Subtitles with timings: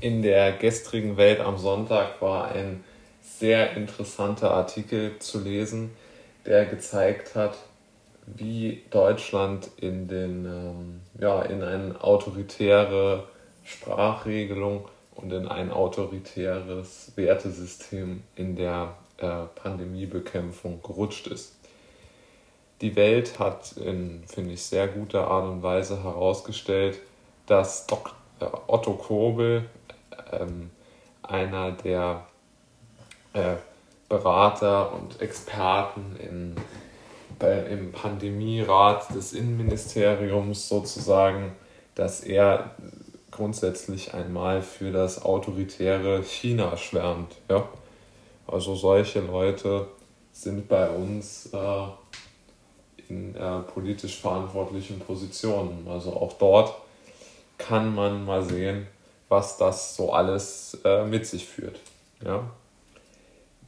[0.00, 2.84] In der gestrigen Welt am Sonntag war ein
[3.22, 5.90] sehr interessanter Artikel zu lesen,
[6.46, 7.56] der gezeigt hat,
[8.26, 13.24] wie Deutschland in, den, ähm, ja, in eine autoritäre
[13.64, 21.54] Sprachregelung und in ein autoritäres Wertesystem in der äh, Pandemiebekämpfung gerutscht ist.
[22.80, 26.98] Die Welt hat in, finde ich, sehr guter Art und Weise herausgestellt,
[27.46, 29.66] dass Dok äh, Otto Kobel,
[30.32, 30.70] ähm,
[31.22, 32.26] einer der
[33.32, 33.54] äh,
[34.08, 36.56] Berater und Experten in,
[37.38, 41.52] bei, im Pandemierat des Innenministeriums sozusagen,
[41.94, 42.70] dass er
[43.30, 47.34] grundsätzlich einmal für das autoritäre China schwärmt.
[47.50, 47.68] Ja?
[48.46, 49.88] Also solche Leute
[50.32, 51.86] sind bei uns äh,
[53.08, 55.86] in äh, politisch verantwortlichen Positionen.
[55.88, 56.74] Also auch dort
[57.58, 58.86] kann man mal sehen,
[59.28, 61.80] was das so alles äh, mit sich führt.
[62.24, 62.50] Ja?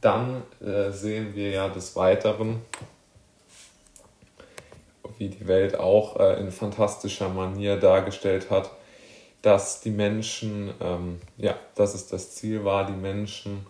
[0.01, 2.61] Dann äh, sehen wir ja des Weiteren,
[5.17, 8.69] wie die Welt auch äh, in fantastischer Manier dargestellt hat,
[9.41, 13.65] dass die Menschen, ähm, ja, dass es das Ziel war, die Menschen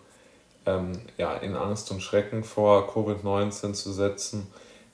[0.66, 4.48] ähm, ja, in Angst und Schrecken vor Covid-19 zu setzen,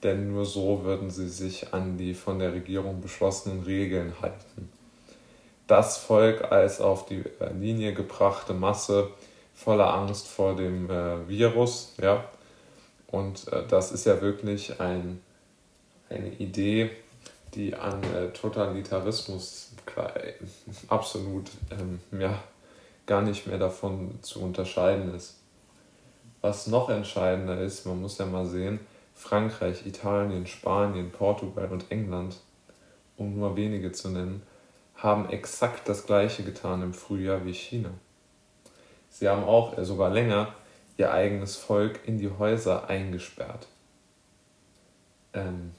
[0.03, 4.69] denn nur so würden sie sich an die von der Regierung beschlossenen Regeln halten.
[5.67, 9.09] Das Volk als auf die äh, Linie gebrachte Masse
[9.53, 12.25] voller Angst vor dem äh, Virus, ja,
[13.08, 15.22] und äh, das ist ja wirklich ein,
[16.09, 16.89] eine Idee,
[17.53, 19.72] die an äh, Totalitarismus
[20.88, 22.42] absolut ähm, ja,
[23.05, 25.36] gar nicht mehr davon zu unterscheiden ist.
[26.42, 28.80] Was noch entscheidender ist, man muss ja mal sehen,
[29.14, 32.38] Frankreich, Italien, Spanien, Portugal und England,
[33.16, 34.42] um nur wenige zu nennen,
[35.03, 37.89] haben exakt das gleiche getan im Frühjahr wie China.
[39.09, 40.55] Sie haben auch, äh, sogar länger,
[40.97, 43.67] ihr eigenes Volk in die Häuser eingesperrt.
[45.33, 45.73] Ähm,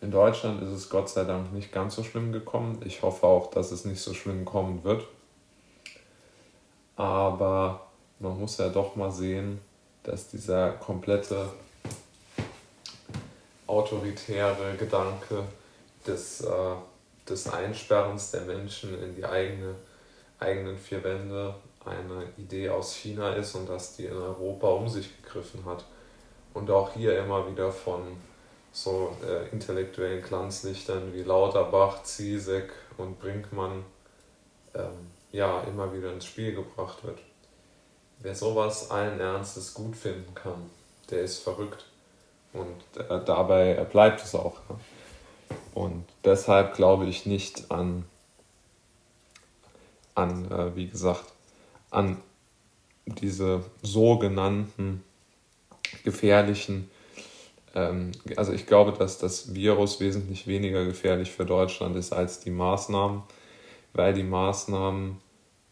[0.00, 2.80] in Deutschland ist es Gott sei Dank nicht ganz so schlimm gekommen.
[2.84, 5.06] Ich hoffe auch, dass es nicht so schlimm kommen wird.
[6.96, 7.86] Aber
[8.18, 9.60] man muss ja doch mal sehen,
[10.04, 11.50] dass dieser komplette
[13.66, 15.44] autoritäre Gedanke
[16.06, 16.74] des, äh,
[17.28, 19.74] des Einsperrens der Menschen in die eigene,
[20.38, 25.22] eigenen vier Wände eine Idee aus China ist und dass die in Europa um sich
[25.22, 25.84] gegriffen hat.
[26.54, 28.16] Und auch hier immer wieder von
[28.72, 33.84] so äh, intellektuellen Glanzlichtern wie Lauterbach, Ziesek und Brinkmann
[34.74, 37.18] ähm, ja immer wieder ins Spiel gebracht wird.
[38.20, 40.70] Wer sowas allen Ernstes gut finden kann,
[41.10, 41.86] der ist verrückt.
[42.52, 44.56] Und äh, dabei bleibt es auch.
[44.68, 44.76] Ja.
[45.74, 48.04] Und deshalb glaube ich nicht an,
[50.14, 51.24] an äh, wie gesagt,
[51.90, 52.18] an
[53.06, 55.02] diese sogenannten
[56.04, 56.90] gefährlichen
[57.74, 62.50] ähm, also ich glaube, dass das Virus wesentlich weniger gefährlich für Deutschland ist als die
[62.50, 63.22] Maßnahmen,
[63.92, 65.18] weil die Maßnahmen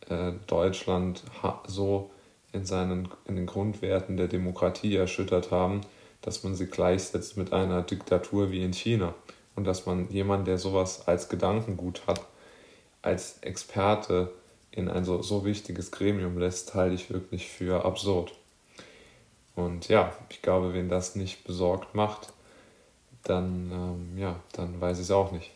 [0.09, 1.23] äh, Deutschland
[1.67, 2.11] so
[2.53, 5.81] in, seinen, in den Grundwerten der Demokratie erschüttert haben,
[6.23, 9.15] dass man sie gleichsetzt mit einer Diktatur wie in China.
[9.57, 12.21] Und dass man jemanden, der sowas als Gedankengut hat,
[13.03, 14.33] als Experte
[14.71, 18.33] in ein so, so wichtiges Gremium lässt, halte ich wirklich für absurd.
[19.55, 22.33] Und ja, ich glaube, wen das nicht besorgt macht,
[23.25, 25.51] dann, ähm, ja, dann weiß ich es auch nicht.